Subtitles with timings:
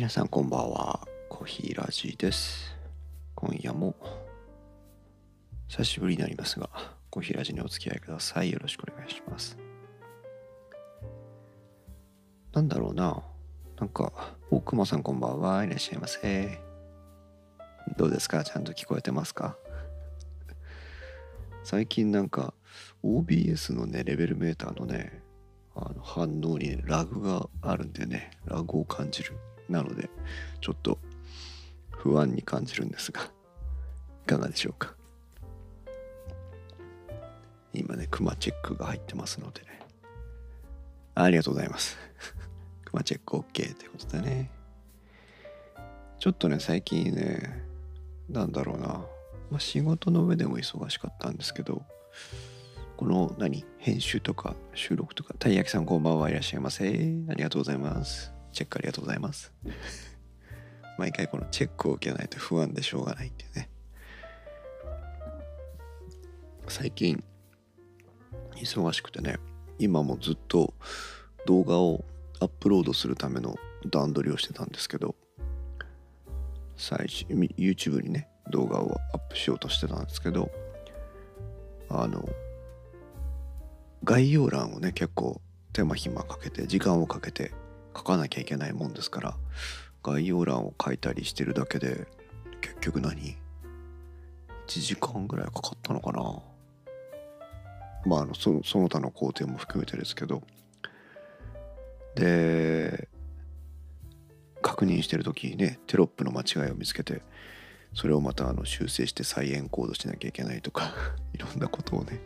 [0.00, 1.06] 皆さんこんばんは。
[1.28, 2.74] コーヒーラジです。
[3.34, 3.94] 今夜も
[5.68, 6.70] 久しぶりになりますが
[7.10, 8.50] コーヒーラジにお付き合いください。
[8.50, 9.58] よろしくお願いします。
[12.54, 13.22] なんだろうな。
[13.78, 14.10] なんか
[14.50, 15.62] 大熊さんこんばんは。
[15.64, 16.58] いらっしゃいませ。
[17.98, 18.42] どうですか？
[18.42, 19.58] ちゃんと聞こえてますか？
[21.62, 22.54] 最近なんか
[23.04, 25.20] OBS のねレベルメーターのね
[25.76, 28.30] あの反応に、ラグがあるんでね。
[28.46, 29.36] ラグを感じる。
[29.70, 30.10] なので
[30.60, 30.98] ちょっと
[31.90, 33.22] 不安に感じるんですが
[34.24, 34.94] いかがでしょうか。
[37.72, 39.80] 今ねクマチェックが入ってますのでね。
[41.14, 41.96] ありがとうございます。
[42.84, 44.50] クマチェック OK ということでね。
[46.18, 47.64] ちょっとね最近ね
[48.28, 48.88] なんだろうな、
[49.50, 51.82] まあ、仕事の上でも忙しかったんですけど
[52.96, 53.64] この何？
[53.78, 56.86] 編集とか収録とかたい焼きさんこんばんはいらっしゃいませ。
[57.28, 58.39] ありがとうございます。
[58.52, 59.52] チェックありがとうございます。
[60.98, 63.70] 毎回このチェックを受けないと不安でしょうがないっていうね。
[66.68, 67.22] 最近
[68.56, 69.38] 忙しくてね
[69.78, 70.74] 今もずっと
[71.46, 72.04] 動画を
[72.40, 73.56] アップロードするための
[73.86, 75.16] 段取りをしてたんですけど
[76.76, 80.50] 最初 YouTube にね動画をアップしようとしてたんですけど
[81.88, 82.28] あの
[84.04, 85.40] 概要欄をね結構
[85.72, 87.52] 手間暇かけて時間をかけて
[87.96, 89.36] 書かなきゃいけないもんですから
[90.02, 92.06] 概要欄を書いたりしてるだけで
[92.60, 93.36] 結局何
[94.66, 96.42] ？1時間ぐらいかかったのかな？
[98.06, 100.42] まああのそのその他の工程も含めてですけど。
[102.14, 103.08] で
[104.62, 107.22] 確認してる時にねテロップの間違いを見つけて
[107.94, 110.92] それをまたあの修正して再エンコードしなきゃいけないとか
[111.32, 112.20] いろんなことをね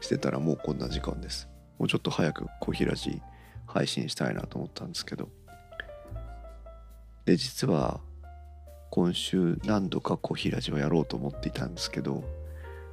[0.00, 1.48] してたらもうこんな時間です。
[1.78, 3.16] もうちょっと早く小平寺
[3.68, 5.28] 配信したいなと思ったんですけど。
[7.24, 8.00] で実は
[8.90, 12.24] 今週何度か小平寺はやろうと思っていたんですけど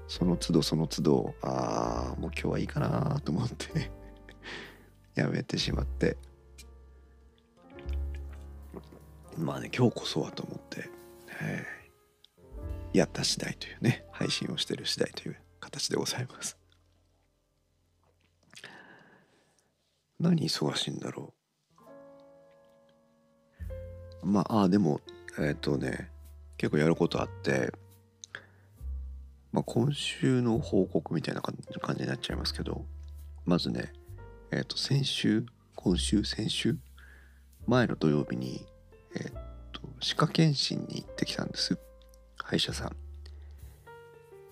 [0.09, 3.91] その都度その都度ああもう今日はいいかなと思って
[5.16, 6.18] やめてしまって。
[9.38, 10.90] まあね今日こそはと思って、
[12.94, 16.57] やった次第というね配信をしてる次第という形でございます。
[20.20, 21.34] 何忙しいんだろ
[24.24, 24.28] う？
[24.28, 25.02] まああでも
[25.38, 26.09] えっ、ー、とね
[26.58, 27.74] 結構やることあって
[29.52, 31.56] まあ今週の報告みたいな感
[31.96, 32.86] じになっちゃいますけど
[33.46, 33.94] まずね
[34.52, 36.78] えっ、ー、と先週今週先週
[37.68, 38.66] 前の土曜日に
[39.16, 39.31] えっ、ー、
[39.72, 41.78] と歯科検診に行ってきたんです。
[42.44, 42.92] 歯医者さ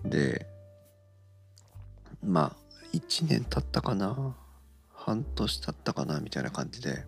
[0.03, 0.09] ん。
[0.09, 0.45] で
[2.21, 2.55] まあ
[2.93, 4.35] 1年経ったかな。
[5.05, 7.05] 半年経ったかなみたいな感じで。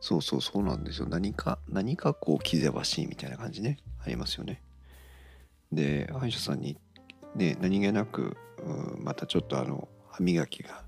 [0.00, 1.06] そうそうそうなんですよ。
[1.08, 3.78] 何か何かこう気ぜわしいみたいな感じね。
[4.04, 4.62] ありますよね。
[5.72, 6.76] で歯医者さんに
[7.34, 8.36] ね何気なく
[8.98, 10.82] またちょっとあの歯磨きが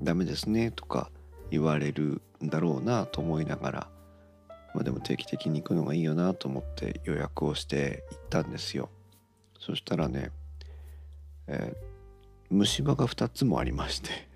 [0.00, 1.10] ダメですねとか
[1.50, 3.88] 言われるんだろうなと思いながら
[4.74, 8.88] まあでも定期的に行くのがいいよなと思って予約をして行ったんですよ。
[9.60, 10.30] そしたらね、
[11.46, 11.76] えー、
[12.50, 14.33] 虫歯が2つもありまして。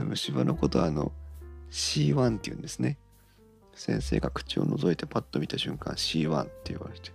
[0.00, 1.12] 虫歯のことはあの
[1.70, 2.98] C1 って言うんですね。
[3.74, 7.10] 先生が口を覗いてパッと見た瞬間 C1 って言われて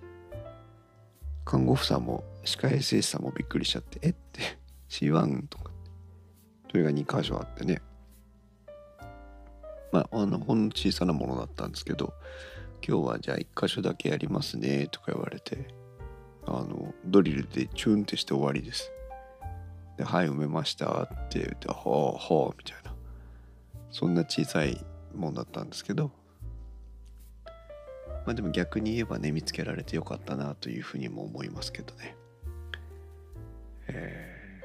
[1.45, 4.13] 看護婦さんも歯科衛生士さんもびっくりしちゃってえっ？
[4.31, 4.57] て
[4.89, 5.71] C1 とか
[6.71, 7.81] それが2箇所あってね。
[9.91, 12.13] まああのほんの小さなものだったんですけど
[12.85, 15.67] 今日はじゃあ1箇所だけやりますねとか言われて
[16.45, 18.91] あのドリルでチューンってして終わりです。
[19.97, 22.93] で、はい、埋めましたって言って、ほうほうみたいな。
[23.89, 24.85] そんな小さい
[25.15, 26.11] もんだったんですけど、
[28.25, 32.15] まあでも逆に言えばね、見つけられてよかったなというふうにも思いますけどね。
[33.87, 34.61] え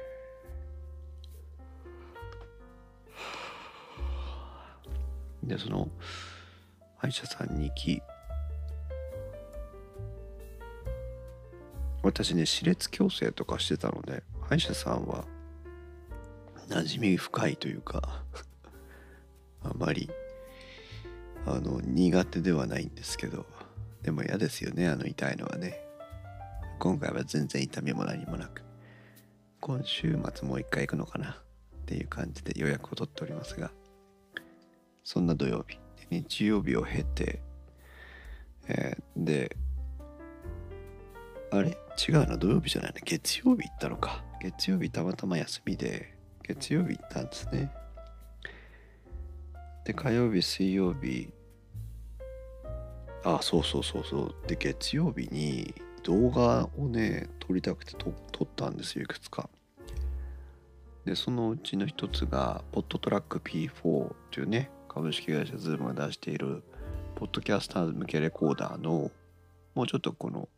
[5.45, 5.89] ー、で、その、
[6.97, 8.01] 歯医者さんに行き、
[12.03, 15.25] 私ね、歯列矯正とかしてたので、歯医者さんは
[16.69, 18.23] 馴染み深いというか
[19.63, 20.09] あまり
[21.45, 23.45] あの苦手ではないんですけど
[24.01, 25.83] でも嫌ですよねあの痛いのはね。
[26.83, 28.61] 今回は全然痛みも何もなく
[29.61, 33.71] 今週末もう一回行くのかなっていう感じで予約を取っておりますが
[35.05, 35.79] そんな土曜日
[36.09, 37.41] 日曜日を経て、
[38.67, 39.55] えー、で
[41.51, 41.77] あれ？
[42.05, 44.21] 違うな土曜日じゃないな月曜日行ったのか。
[44.43, 46.13] 月曜日たまたま休みで
[46.45, 47.71] 月曜日行ったんですね。
[49.85, 51.29] で火曜日水曜日
[53.23, 54.35] あそうそうそうそう。
[54.45, 55.73] で月曜日に
[56.03, 59.49] 動画をね撮りたくて撮撮ったんですよいくつか。
[61.05, 66.63] でそのうちの一つがポッドトラック P4 というね株式会社ズームが出している
[67.15, 69.09] ポッドキャスター向けレコーダーの
[69.73, 70.49] もうちょっとこの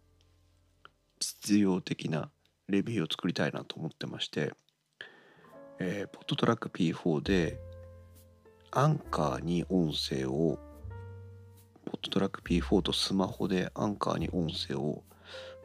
[1.20, 2.32] 実用的な
[2.68, 4.54] レビューを作りたいなと思ってまして、
[5.80, 7.60] えー、ポッドトラック P4 で
[8.72, 10.58] アンカーに音声を
[11.86, 15.04] ポッドトラック P4 とスマホでアンカーに音声を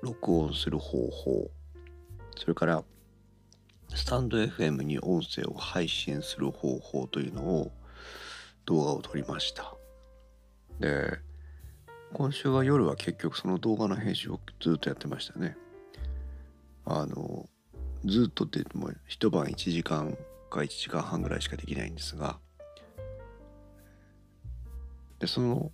[0.03, 1.51] 録音する方法
[2.37, 2.85] それから
[3.95, 7.73] スタンド FM に音声を配信する方法というのを
[8.67, 9.75] 動画を撮りました。
[10.79, 11.19] で
[12.13, 15.57] 今週は夜は結局その動画の編集をずっとやってましたね。
[16.91, 17.49] あの
[18.05, 20.17] ずっとって言っても一晩1時間
[20.51, 22.39] か1時間半ぐらいしかできないんですが
[25.19, 25.71] でその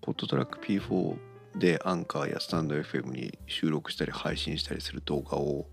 [0.00, 1.16] ポッドトラック P4
[1.56, 5.66] でアンカーやスタンド FM に収録したり配信したりする動画を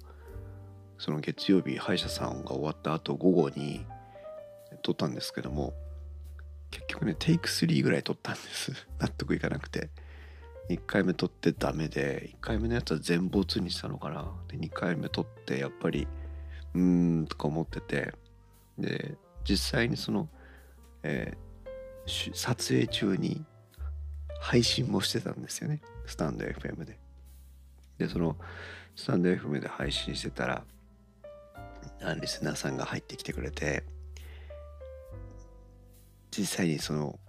[0.98, 3.86] その月曜日歯医者さんが終わった後午後に
[4.82, 5.74] 撮ったんですけども
[6.72, 8.72] 結局ねテイク3ぐらい撮ったんです。
[9.00, 9.90] 納得いかなくて。
[10.70, 14.32] 1回目撮ってダメで1回目のやつは全没にしたのかな。
[14.48, 16.08] で2回目撮ってやっぱり
[16.74, 18.14] うーんとか思ってて。
[18.78, 20.30] で実際にその、
[21.04, 23.44] えー、撮影中に
[24.40, 25.82] 配信もしてたんですよね。
[26.06, 27.00] スタンド FM で。
[27.98, 28.36] でその
[28.96, 30.64] スタンド FM で配信してたら
[32.22, 33.84] リスナーさんが入ってきてくれて
[36.32, 37.20] 実際にその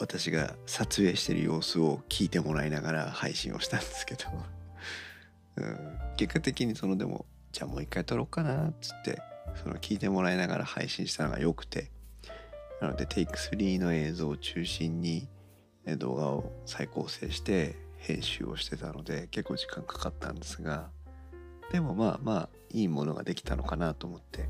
[0.00, 4.24] 私が撮影してる様子を聞いてもらいながら配信をしたんですけど。
[5.56, 9.22] うん、結果的にそのでもじゃあもう一回撮ろうかなっつって
[9.62, 11.90] その聞いてもらいながら配信したのが良くて。
[12.80, 15.28] なのでテイク3の映像を中心に
[15.96, 20.90] 動画を再構成して編集をしてたので結構時間かかったんですが。
[21.72, 24.48] でもまあまあいいものができたのかなと思って、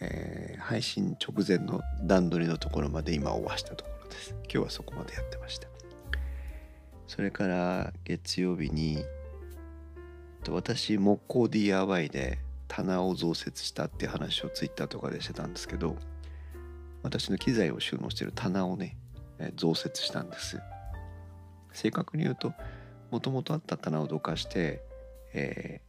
[0.00, 3.97] えー、配信直前の段取りのところまで今終わしたところ。
[4.08, 4.34] です。
[4.44, 5.68] 今日はそこまでやってました。
[7.06, 9.04] それから月曜日に
[10.48, 12.38] 私木工 DIY で
[12.68, 15.96] 棚を増設したっていう話をツイッターとかでしてたんですけど
[17.02, 18.96] 私の機材を収納してる棚をね
[19.56, 20.60] 増設したんです。
[21.72, 22.52] 正確に言うと
[23.10, 24.82] もともとあった棚をどかして、
[25.32, 25.88] えー、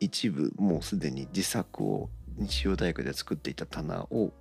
[0.00, 4.32] 一部もうすでに自作を日曜大工で作っていた棚を、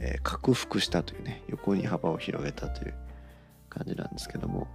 [0.00, 2.94] えー、拡幅したというね横に幅を広げたという
[3.68, 4.66] 感じなんですけども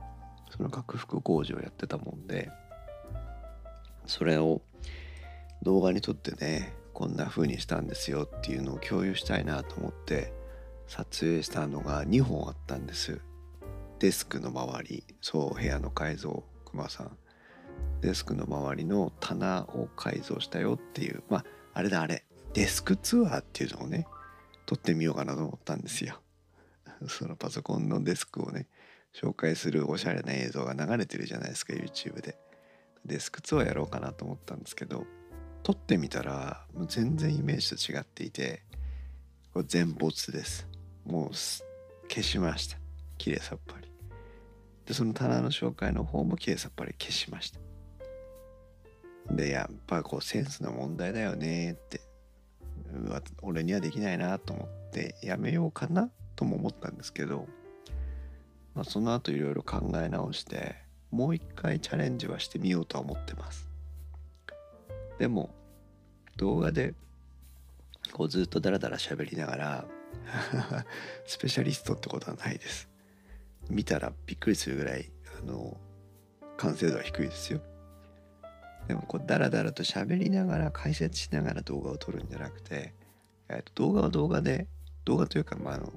[0.56, 2.50] その拡幅工事をやってたもんで
[4.06, 4.62] それを
[5.64, 10.32] 動画に撮ってねこんな風にしたんですよっていうのを共有したいなと思って
[10.88, 13.20] 撮影したのが2本あったんです。
[14.00, 17.18] デスクの周りそう部屋の改造くまさん。
[18.02, 22.24] デスクの周りの棚を改造したよっていうまああれだあれ
[22.54, 24.08] デスクツアーっていうのをね
[24.66, 26.22] 撮ってみようかなと思ったんですよ。
[27.08, 28.68] そのパソコンのデスクをね
[29.14, 32.38] 紹介するおしゃれな映像が流れてるじゃないですか YouTube で。
[33.06, 35.06] デスクツアーやろうかなと思ったんですけど
[35.62, 38.64] 撮ってみたらもう全然イメージと違っていて
[39.54, 40.68] これ全没です。
[41.06, 42.78] もう消しました。
[43.18, 43.92] きれいさっぱり。
[44.86, 47.60] でその棚の紹介の方もきれいさっぱり消しました。
[49.32, 52.02] でやっぱこうセンスの問題だよねって
[53.42, 57.48] 俺にはできないなと思ってやめようかなとも思ったんですけど、
[58.74, 60.76] まあ、その後いろいろ考え直して
[61.12, 63.68] もう一回チャレンジはしてみようとは思ってます
[65.18, 65.50] でも
[66.38, 66.94] 動画で
[68.12, 69.86] こうずっとダラダラ喋りながら
[71.26, 72.90] スペシャリストってことはないです。
[73.70, 75.12] 見たらびっくりするぐらい、
[75.42, 75.78] あの、
[76.58, 77.62] 完成度は低いですよ。
[78.88, 82.94] でもこうダラダラと喋りながら解説しながら動画を撮るんじゃなくて、
[83.50, 84.68] えと動画は動画で
[85.06, 85.92] 動画というか、まあ、あの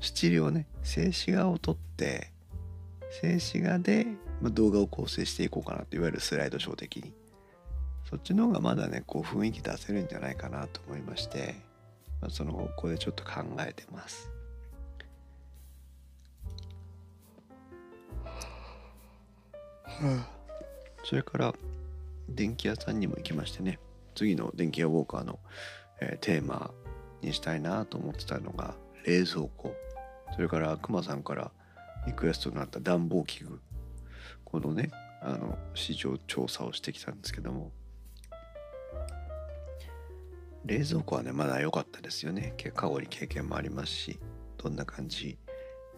[0.00, 2.32] 七量ね静止画を撮って
[3.22, 4.06] 静止画で、
[4.40, 7.12] まあ、動画を構成していこうかなといわゆるスライドショー的に
[8.08, 11.54] そっちの方がまだねこう雰囲気出せるんじゃないかなと思いまして
[12.20, 14.30] まあ、その方向でちょっと考えてます。
[21.04, 21.54] それから
[22.34, 23.78] 電気屋さんにも行きましてね。
[24.14, 25.38] 次の電気屋ウォーカーの、
[26.00, 26.70] えー、テーマ
[27.22, 29.74] にしたいなと思ってたのが冷蔵庫。
[30.34, 31.50] それからくまさんから
[32.06, 33.60] リクエストになった暖房器具。
[34.44, 34.90] このね
[35.22, 37.72] あの市場調査をしてきたんですけども。
[40.66, 42.54] 冷蔵庫はねまだ良かったですよね。
[42.74, 44.20] 過去に経験もありますし
[44.58, 45.38] どんな感じ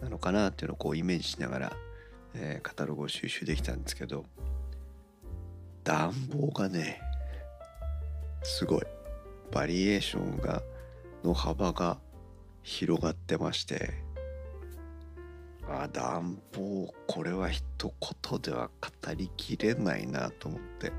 [0.01, 1.77] なのかなっていうのをこうイメージしながら、
[2.35, 4.25] えーカタログを収集できたんですけど。
[5.85, 7.01] 暖房がね
[8.43, 8.83] すごい。
[9.51, 10.63] バリエーションが
[11.23, 11.99] の幅が
[12.63, 13.91] 広がってまして。
[15.69, 20.93] あ暖房これは一言では語りきれないなと思って。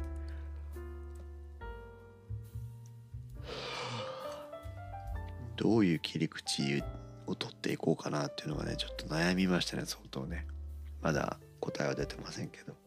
[5.58, 6.84] どういう切り口
[7.28, 10.48] を取っていこうかなっていうのがねちょっと悩みましたね相当ね。
[11.02, 12.83] まだ答えは出てませんけど。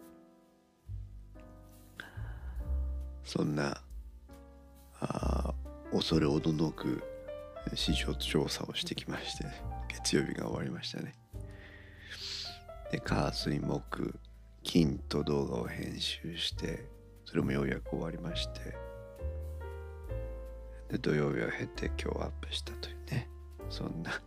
[3.26, 3.83] そんな
[5.00, 5.52] あ
[5.92, 7.02] 恐れおののく
[7.75, 9.45] 市場調査をしてきまして
[9.88, 11.14] 月曜日が終わりましたね。
[12.92, 14.14] で火水木
[14.62, 16.87] 金と動画を編集して
[17.25, 18.61] それもようやく終わりまして
[20.88, 23.28] で土曜日を経て今日アップしたというね。
[23.68, 24.23] そんな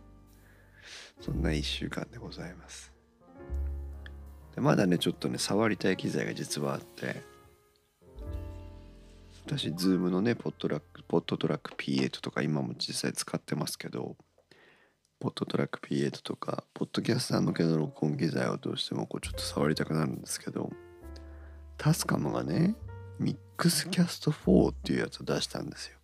[1.22, 2.92] そんな1週間でございます。
[4.54, 7.22] でまだねちょっとね触りたい機材が実はあって
[9.46, 14.16] 私ズームのねポットラックポットトラック P8 とか今も実際使ってますけど
[15.18, 20.70] ポットトラック P8 とかポッドキャスター向けの録音機材をどうしてもこうちょっと触りたくなるんですけど
[21.76, 22.76] TASCAM がね
[23.18, 25.98] Mixcast 4っていうやつを出したんですよ。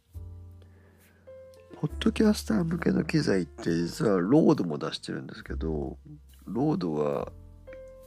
[1.80, 5.98] ポッドキャスター向けの機材って実は RODE も出してるんですけど
[6.46, 7.32] ロードは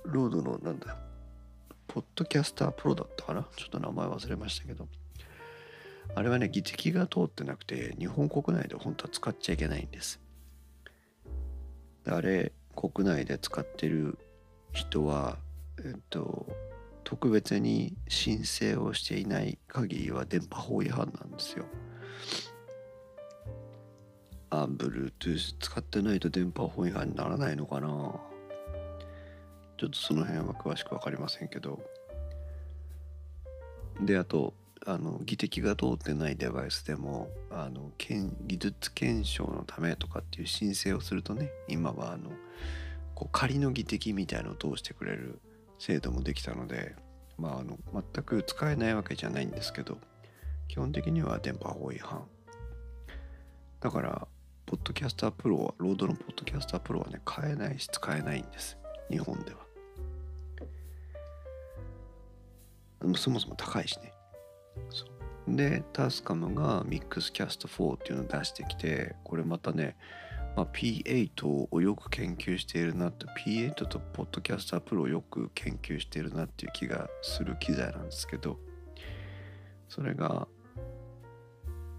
[0.06, 0.98] ロードのなんだ
[1.88, 3.48] ポッドキャスタープロだったかな？
[3.56, 4.88] ちょっと名前忘れましたけど。
[6.16, 10.20] あれはね、技的が通ってなくて、日本国内で本当は使っちゃいけないんです。
[12.06, 14.18] あれ、国内で使ってる
[14.74, 15.38] 人は、
[15.84, 16.48] えっと、
[17.04, 21.66] 特別に申請をしていない限りは電波法違反なんですよ。
[24.52, 27.88] あ、Bluetooth 使ってないと電波法違反にならないのかな
[29.78, 31.80] ちょっとその辺は詳しく分かりませんけど。
[34.02, 34.54] で、あと、
[34.90, 42.32] あの技的が通ってないデバイスでもあの技術検証のためとかっていう申請をするとね今はあの
[43.14, 45.40] こう仮の技的みたいのを通してくれる
[45.78, 46.96] 制度もできたので、
[47.38, 50.00] まあ、あの全く使えないわけじゃないんですけど
[50.68, 52.24] 基本的には電波法違反。
[53.82, 54.28] だから
[54.66, 58.76] ポッドキャスタープロはロードのポッドキャスタープロはね買えないし使えないんです。
[59.12, 59.60] 日本では。
[63.16, 64.14] そもそも高いしね。
[65.56, 69.96] でタスカムがミックスキャスト4っていうのを出してきてこれまたね、
[70.56, 78.58] まあ、P8 をよく研究しているなと P8 とポッドキャスタープロをよく研究しているなっていう気がする機材なんですけど
[79.88, 80.48] それが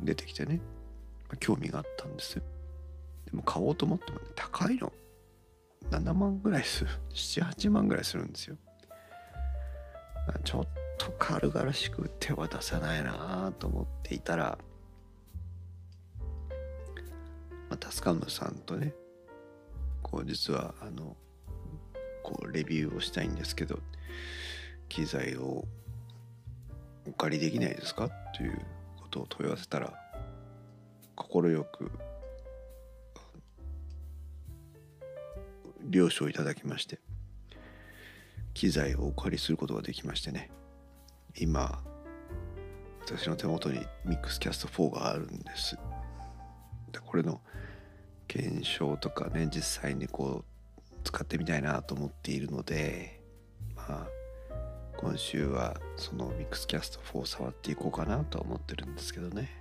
[0.02, 0.60] 出てきてね、
[1.28, 2.42] ま興味があったんですよ。
[3.26, 4.92] でも買おうと思っても、ね、高いの。
[5.90, 6.90] 7万ぐらいする。
[7.12, 8.56] 78万ぐらいするんですよ。
[10.44, 10.66] ちょっ
[11.00, 14.58] と軽々しく手は出さないなと思っていたら、
[17.70, 18.92] まあ、タスカムさんとね
[20.02, 21.16] こう実はあの
[22.22, 23.78] こうレビューをしたいんですけど
[24.90, 25.64] 機材を
[27.08, 28.60] お借りできないですかという
[29.00, 29.94] ことを問い合わせたら
[31.16, 31.90] 快く
[35.88, 36.98] 了承いただきまして
[38.52, 40.50] 機材をお借りすることができましてね。
[41.36, 41.82] 今
[43.04, 45.76] 私の手元にミックスキャスト4があるんです。
[46.92, 47.40] でこれの
[48.28, 53.20] 検証とかね実際にこう使ってみたいなと思っているので
[53.74, 54.08] まあ
[54.96, 59.60] 今週はそのミックスキャスト4を触っていこうかなとは思ってるんですけどね。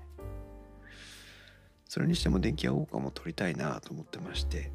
[1.85, 4.71] それにしても電気屋ウォーカも撮りたいなと思ってまして、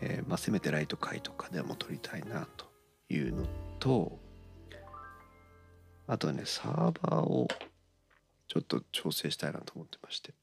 [0.00, 2.66] えーまあ、せめてライト会とかでも撮りたいなと
[3.08, 3.46] いうの
[3.80, 4.20] と
[6.06, 7.48] あとねサーバーを
[8.48, 10.34] ちょっと調整したいなと思ってまして。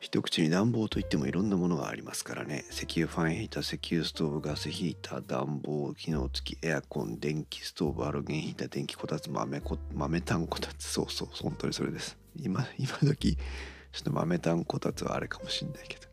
[0.00, 2.64] 一口に暖房といってもいろんなものがありますからね。
[2.72, 10.88] 石油ファンヒーター石油ストーブガスヒーター暖房機能付きエアコン電気ストーブアロゲンヒーター電気こたつ豆こ豆炭こたつ。
[10.88, 12.18] そうそう本当にそれです。
[12.36, 16.08] 今今時ちょっと豆炭こたつはあれかもしんないけど。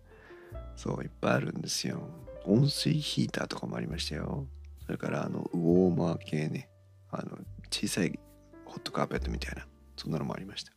[0.76, 2.08] そういっぱいあるんですよ。
[2.46, 4.46] 温水ヒーターとかもありましたよ。
[4.90, 6.68] それからあのウォーマー系ね。
[7.12, 7.38] あの
[7.70, 8.20] 小さい
[8.66, 9.68] ホットカーペットみたいな。
[9.96, 10.72] そんなのもありました。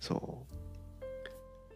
[0.00, 0.44] そ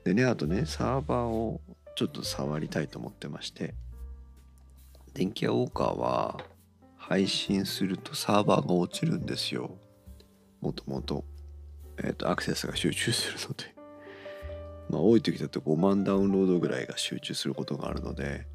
[0.02, 0.04] う。
[0.04, 1.60] でねあとねサーバーを
[1.94, 3.76] ちょっと触りたいと思ってまして。
[5.14, 6.40] 電気屋ウォーカーは
[6.96, 9.78] 配信するとサーバーが落ちるんですよ。
[10.60, 11.24] もともと,、
[11.98, 13.72] えー、とアクセスが集中するので。
[14.90, 18.48] まあ多い時だと5万ダウンロードぐらいが集中することがあるので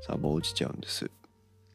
[0.00, 1.10] サーバー落ちちゃうんです。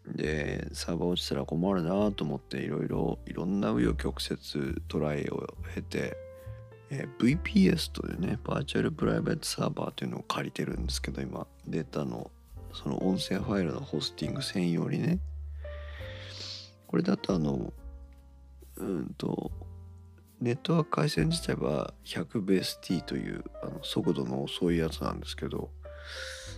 [0.08, 6.18] でサーバー落ちたら困るなと思っていろいろいろんな紆余曲折トライを経て、
[6.90, 12.32] えー、VPS というねバーチャルプライベートサーバーというのを借りてるんですけど今データの
[12.74, 15.20] その音声ファイルのホスティング専用にね。
[16.88, 17.74] これだとあの
[18.76, 19.52] うんと
[20.40, 25.72] ネットワーク回線自体は100ベース T というあの速度の遅いやつなんですけど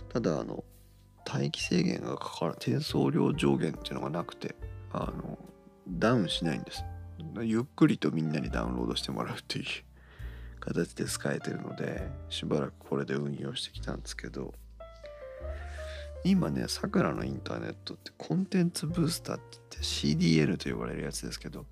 [0.08, 0.64] ただあの
[1.26, 4.54] 待機制限がかから転送量上限っていうのがなくて
[4.92, 5.38] あの
[5.88, 6.84] ダウンしないんです
[7.42, 9.64] ゆっくりとみんなにダウンロードしてもらうっていう
[10.60, 14.54] 形で使えてるのでしばらくこれで運用してきたんですけど
[16.24, 21.66] 今ねさくらのインターネットってコンテンツブースターって言って CDN と呼ばれるやつですけど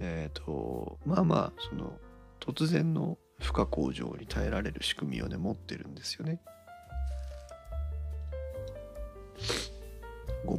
[0.00, 1.92] えっ、ー、とまあまあその
[2.40, 6.40] 突然の負荷向上に耐えられる仕組みをね持ってるんですよね。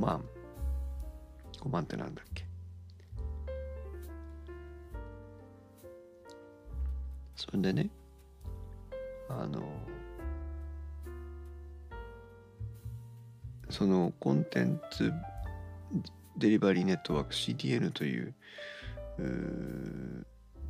[0.01, 0.25] 万。
[1.62, 2.43] 5万ってなんだっけ？
[7.36, 7.89] それでね
[9.29, 9.62] あの
[13.70, 15.13] そのコンテンツ
[16.38, 18.34] デリバリーネットワーク CDN という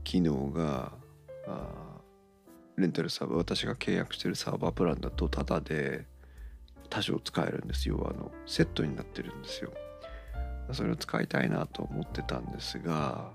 [0.03, 0.91] 機能が
[2.77, 6.05] レンタルサーバー私が契約しているサーバープランだとタダで
[6.91, 8.05] 多少使えるんですよ。
[8.07, 9.71] あのセットになってるんですよ。
[10.73, 13.31] それを使いたいなと思ってたんですが、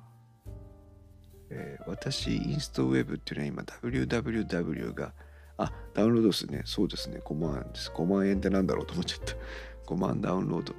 [1.51, 5.13] えー、私インストウェブっていうのは今 www が
[5.59, 7.91] あダウンロード数ねそうですね5万円です。
[7.95, 9.35] 5万円ってなんだろうと思っちゃった。
[9.93, 10.75] 5万ダウンロード。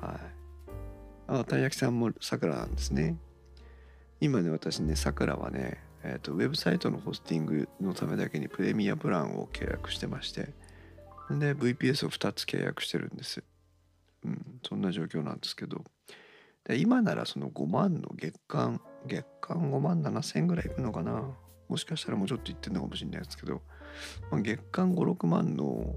[0.00, 0.18] はい。
[1.28, 3.18] あたい焼きさんもさくらなんですね。
[4.20, 10.52] 今ね私ねさくらはねえーと、とウェブサイトのホスティングのためだけにプレミアプランを契約してまして
[11.38, 13.42] で VPS を2つ契約してるんです。
[14.24, 15.84] うん、そんな状況なんですけど。
[16.64, 21.36] で今ならその5万の月間月間5万7千円ぐらいいくのかな。
[21.68, 23.62] もしかしたらもうちょっといってるのかもしれないですけど、
[24.30, 25.96] まあ、月間56万の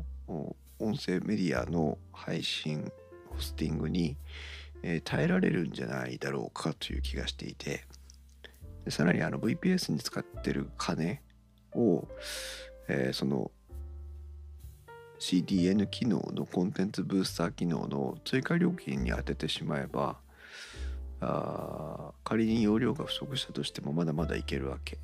[0.80, 2.92] 音声メディアの配信
[3.30, 4.16] ホスティングに、
[4.84, 7.84] えー、耐えられるんじゃないだろうかという気がしていて。
[8.86, 11.22] でさらにあの VPS に使ってる金
[11.74, 12.08] を、
[12.88, 13.52] えー、その
[15.26, 20.18] CDN 機能のコンテンツブースター機能の追加料金に当ててしまえば
[21.20, 25.00] あ仮に容量が不足したとしてもまだまだいけるわけ。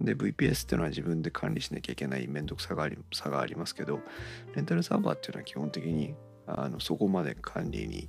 [0.00, 3.98] で VPS っていうのは自分で管理しなきゃいけない面倒くさがあり差がありますけど
[4.54, 6.14] レンタルサーバーっていうのは基本的に
[6.46, 8.08] あのそこまで管理に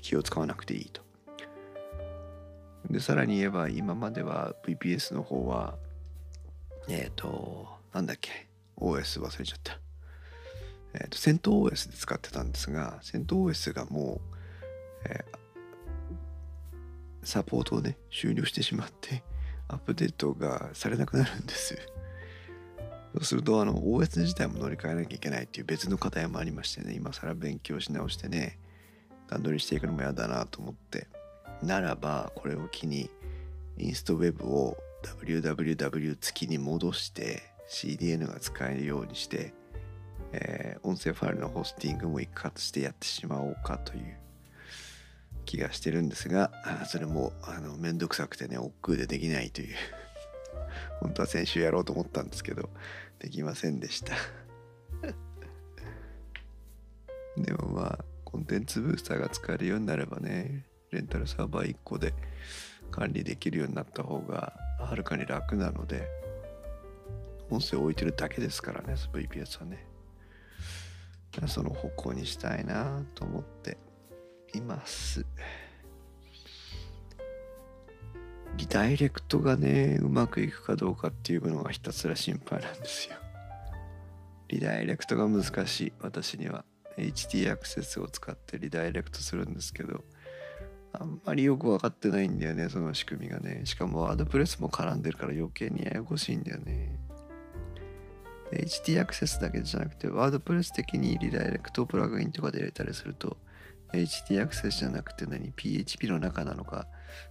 [0.00, 1.02] 気を使わなくていいと。
[2.88, 5.74] でさらに言えば今までは VPS の方は
[6.88, 9.78] えっ、ー、となんだっけ OS 忘れちゃった。
[10.94, 19.22] えっ、ー、と、戦闘 OS で使ってたんですが、戦闘 OS がもう、えー、サポートをね、終了してしまって、
[19.68, 21.76] アップデートがされなくなるんです。
[23.14, 28.58] そうすると、あの、OS 自体も乗り換えなきゃいけないっていう別の課題もありましてね、今更勉強し直してね、
[29.28, 31.08] 段取りしていくのも嫌だなと思って、
[31.62, 33.10] ならば、これを機に、
[33.78, 39.54] インストウェブを www 付きに戻して、CDN が使えるようにして、
[40.32, 44.16] えー、音声ファイルのホスティングも一括してやってしまおうかという
[45.44, 46.50] 気がしてるんですが、
[46.86, 49.74] それもあのめんどくさくてね、億劫でできないという。
[51.00, 52.70] 本当は先週やろうと思ったんですけど、
[53.18, 54.14] できませんでした。
[57.36, 62.14] でもまあ、コンテンツブースターが使えるようになればね、レンタルサーバー1個で
[62.90, 66.21] 管理できるようになった方がはるかに楽なので、
[67.52, 69.86] 音声を置いてるだけですからね VPS はね。
[71.46, 73.78] その方向にしたいなと思って
[74.54, 75.24] います。
[78.58, 83.16] リダイレクトがねうまくいくかどうかっていうのがひたすら心配なんですよ。
[84.48, 86.64] リダイレクトが難しい私には。
[86.98, 90.04] HT アクセスを使ってリダイレクトするんですけど
[90.92, 93.62] あんまりよく分かってないんだよねその仕組みがね。
[93.64, 96.98] しかもワードプレスも絡んでるから余計にややこしいんだよね。
[98.52, 103.36] HT アクセスだけじゃなくて、ワードプレス的にリダイレクトプラグインとかで入れたりすると、
[103.92, 106.86] HT アクセスじゃなくて何 ?PHP の中なのか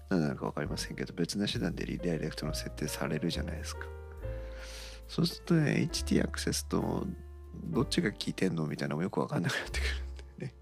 [0.09, 3.85] 何なのか分かりませんけど、別な手段でリダイレクトの設定されるじゃないですか。
[5.07, 7.05] そうするとね、HT アクセスと
[7.65, 9.89] どっちが効いてんのみたいなのもよく分かんなくなってくる
[10.35, 10.53] んでね。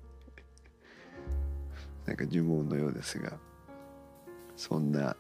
[2.06, 3.38] なんか呪文のようですが、
[4.56, 5.16] そんな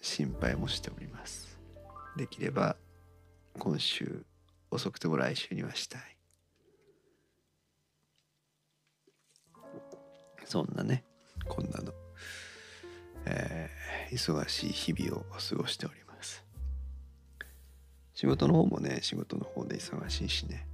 [0.00, 1.58] 心配もしております。
[2.16, 2.76] できれば
[3.58, 4.24] 今週
[4.74, 6.02] 遅くても来週にはしたい。
[10.44, 11.04] そんなね
[11.48, 11.92] こんなの、
[13.24, 16.44] えー、忙しい日々を過ごしております。
[18.14, 20.66] 仕事の方もね仕事の方で忙しいしね。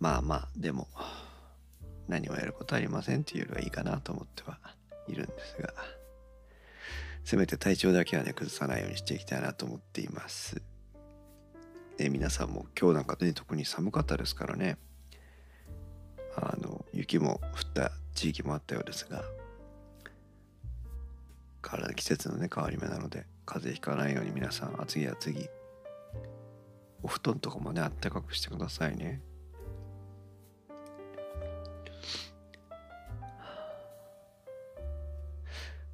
[0.00, 0.88] まあまあでも
[2.06, 4.58] 何もやることありませんっていうよりはいいかなと思っては
[5.08, 5.74] いるんですが
[7.24, 10.62] せめて体調だけはね崩さないようにしていきたいなと思っています。
[11.98, 14.78] で皆さんも今日なんかね特に寒かったですからね。
[16.36, 19.24] あの雪も降った地域もあったようですが
[21.60, 25.50] 体季節のね変わり目なので風邪ひかないように皆さん厚着厚着。
[27.02, 29.20] お布団とかもねあったかくしてくださいね。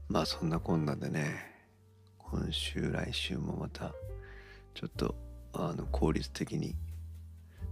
[0.08, 1.54] まあそんなこんなでね
[2.18, 3.94] 今週来週もまた
[4.74, 5.14] ちょっと
[5.54, 6.74] あの効率的に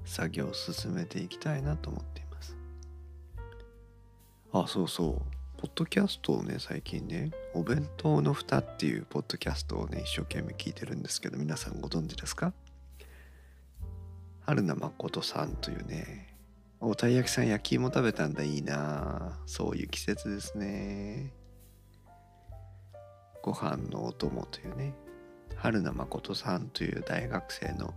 [0.05, 2.57] 作業を進めていきたいなと思っています。
[4.53, 5.23] あそうそう。
[5.61, 12.53] ポッドキャストをね最近ね「お弁当の蓋」っていうポッドキャストをね一生懸命聞いてるんですけど皆さんご存知ですか？
[14.40, 16.37] 春名誠さんというね
[16.81, 19.38] おたい焼きさん焼き芋食べたんだいいな。
[19.47, 21.33] そういう季節ですね。
[23.40, 24.95] ご飯のお供というね
[25.56, 27.94] 春名誠さんという大学生の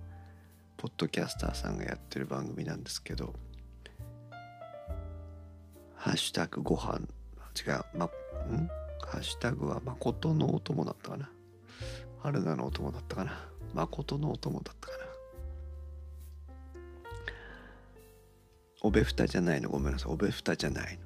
[0.78, 3.34] ポッドキャスターさんがやってる番組なんですけど
[5.96, 7.00] ハッシュタグご飯
[7.58, 8.10] 違うまん？
[9.02, 11.30] ハッシュタグは誠のお供だったかな？
[12.22, 13.50] 春菜のお供だったかな？
[13.74, 15.04] 誠のお供だったかな？
[18.84, 19.70] おべふたじゃないの？
[19.70, 20.12] ごめんなさい。
[20.12, 21.02] おべふたじゃないの。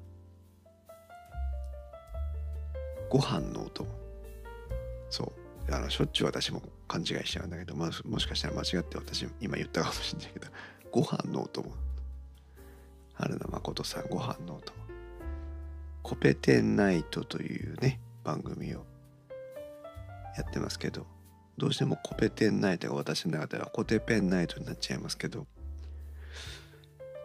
[3.08, 3.88] ご飯のお供。
[5.08, 5.39] そう。
[5.68, 10.46] あのしょっちゅう私も勘違いしちゃうんだけど、まあ、もしかしたら間違って私今言ったかもしれないけど
[10.90, 11.72] ご飯のお供。
[13.14, 14.80] 春名誠さんご飯のお供。
[16.02, 18.84] コペテンナイトというね番組を
[20.36, 21.06] やってますけど
[21.58, 25.46] どうしてもコペテンナイトが私の中ではコテペンナイトになっちゃいますけど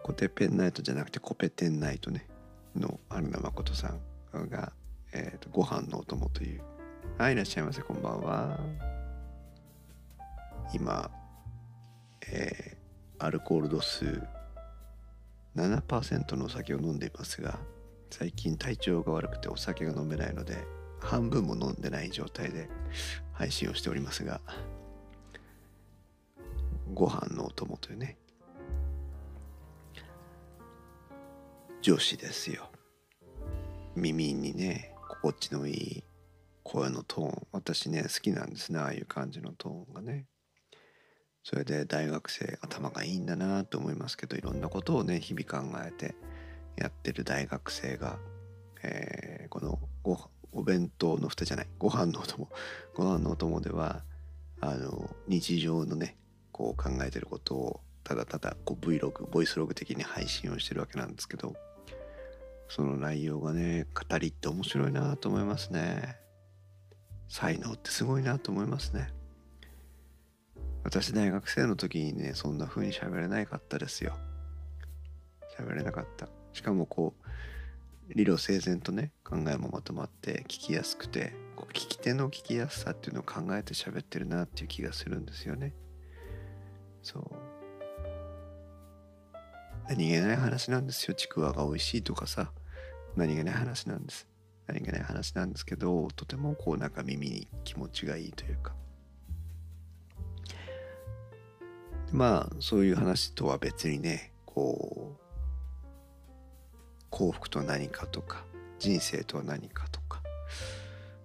[0.04, 2.28] コテペンナイトじゃなくてコペテンナイトね
[2.76, 3.94] の春名誠さ
[4.34, 4.74] んが、
[5.14, 6.62] えーと、ご飯のお供という
[7.18, 8.60] はい、いらっしゃいませ、こんばんは。
[10.74, 11.10] 今、
[12.30, 14.22] えー、アルコール度数
[15.56, 17.58] 7%のお酒を飲んでいますが、
[18.10, 20.68] 最近体調が悪くてお酒が飲めないので、
[21.00, 22.68] 半分も飲んでない状態で
[23.32, 24.42] 配信をしておりますが、
[26.94, 28.18] ご飯のお供というね、
[31.82, 32.70] 女子ですよ。
[33.96, 36.04] 耳にね、心地のいい
[36.66, 40.26] 声のトーン私ね好きなんですねああいう感じのトーンがね
[41.44, 46.16] それで大学生頭がいいんだなと思いますけどいろんなことをね日々考えて
[46.76, 48.18] やってる大学生が、
[48.82, 50.18] えー、このご
[50.52, 52.50] お弁当の蓋じゃないご飯のお供
[52.96, 54.04] ご飯のお供では
[54.60, 56.18] あの日常のね
[56.52, 61.56] こう考えてることをただただこう Vlog ボイスログ的に配信をしてるわけなんですけど
[62.70, 66.25] その内容がね語りって面白いなと思いますね。
[67.28, 69.10] 才能ってすごいなと思いますね。
[70.84, 74.16] 私大学生の時にねそんな風に喋れなかったですよ。
[75.58, 76.28] 喋れなかった。
[76.54, 85.74] しかもこう理路整然とね考えもまとまって聞きやすくてこう聞き手の聞きやすさっていうのを考えて喋ってるなっていう気がするんですよね。
[87.02, 87.32] そう。
[89.88, 91.14] 何気ない話なんですよ。
[91.14, 92.52] ちくわが美味しいとかさ。
[93.16, 94.28] 何気ない話なんです。
[94.68, 98.74] 何気ない話なんですけどとてもこうなんか耳に気持ちがいいというか。
[102.12, 105.26] まあそういう話とは別にねこう
[107.10, 108.46] 幸福とは何かとか
[108.80, 110.22] 人生とは何かとか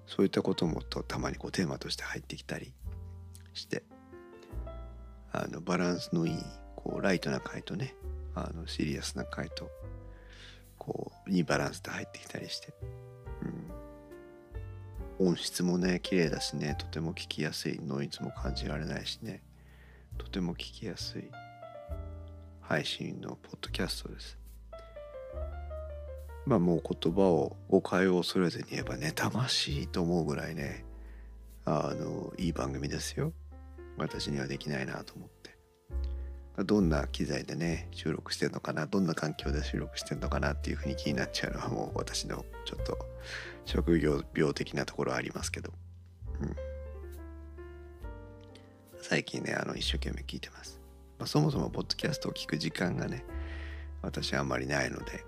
[0.06, 2.72] そういったこともとたまにこうテーマとして入ってきたり
[3.54, 3.84] して
[5.32, 6.38] あのバランスのいい
[6.74, 7.94] こうライトな回とね
[8.34, 9.70] あのシリアスな回と
[10.78, 12.72] こういいバランスで入ってきたりして。
[15.20, 17.78] 音質もね綺麗だしねとても聞きやすい。
[17.86, 19.42] ノイズも感じられないしね。
[20.16, 21.30] とても聞きやすい。
[22.62, 24.38] 配信のポッドキャストです。
[26.46, 30.86] まあもう言葉を誤解を恐れずに言えば妬ましいと思うぐらいね
[31.66, 33.34] あのいい番組ですよ。
[33.98, 35.39] 私にはできないなと思って。
[36.64, 42.98] どんな機材でね収録してるのかなどんな環境で収録してるのかなっていうふうに気になっちゃうのはもう私のちょっと
[43.64, 45.72] 職業病的なところありますけど、
[46.40, 46.56] うん、
[49.00, 50.80] 最近ねあの一生懸命聞いてます、
[51.18, 53.24] まあ、そもそもポッドキャストを聞く時間がね
[54.02, 55.24] 私はあんまりないので、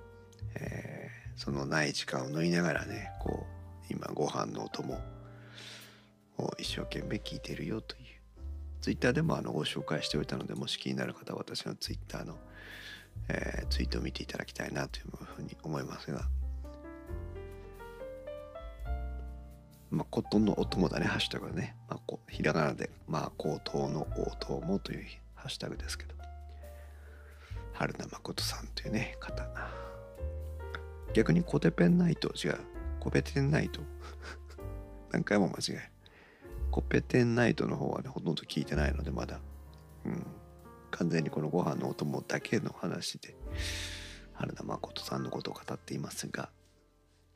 [0.56, 3.46] えー、そのない時間を縫いながらねこ
[3.90, 4.94] う今ご飯のお供
[6.38, 8.01] を一生懸命聞いてるよという
[8.82, 12.36] ツイッターでもあのご紹介しておいたのでもし気になる方は私のツイッターの、
[13.28, 16.22] えー、ツイートを見ていただきたいなというふうに思いますが
[19.92, 21.76] まあ、ことのお供だね、ハッシュタグはね。
[21.86, 26.14] まあ、こひらがなで、まあ、高等の応答もというハッシュタグですけど。
[27.74, 29.46] 春名誠さんというね、方。
[31.12, 32.58] 逆にコテペンナイト、違う。
[33.00, 33.82] コペテンナイト。
[35.12, 35.91] 何回も間違える。
[36.72, 39.40] コペテンナイトの方はね、ほとんど聞いてないので、まだ。
[40.06, 40.26] うん。
[40.90, 43.36] 完全にこのご飯のお供だけの話で、
[44.32, 46.50] 春名誠さんのことを語っていますが、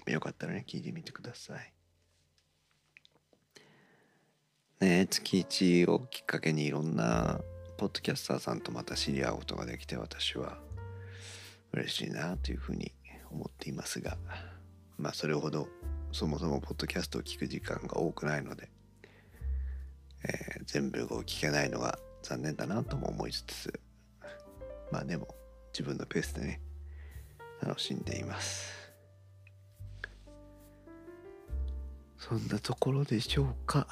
[0.07, 1.73] よかったらね、聞いてみてください。
[4.81, 7.41] ね月1をきっかけにいろんな
[7.79, 10.59] ポッドキャスターさんとまた知り合うことができて私は
[11.73, 12.93] 嬉しいなというふうに
[13.31, 14.19] 思っていますが
[14.99, 15.69] まあそれほど
[16.13, 18.71] そもそもポッドキャストを聞く時間が多くないので、
[20.29, 23.81] えー、全部を聞けないのが残念だなとも思いつつ
[24.91, 25.29] まあでも
[25.73, 26.61] 自分のペースでね
[27.63, 28.77] 楽しんでいます
[32.29, 33.87] そんなところでしょうか。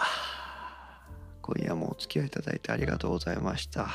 [1.41, 3.89] 今夜もお付き合いいただいてありがとうございました。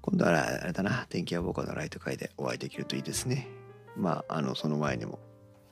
[0.00, 3.48] 今度はあれだな、天気予報のライト会でお会いできるといいですね。
[3.98, 5.18] まあ、あの、その前にも、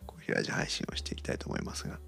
[0.07, 1.99] こう、平地配信をしていきたいと思いますが。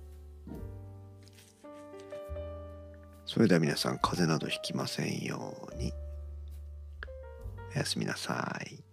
[3.28, 5.92] それでは皆さん、風邪などひきませんように。
[7.74, 8.87] おやすみなさい。